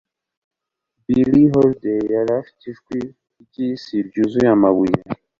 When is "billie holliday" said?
1.05-2.01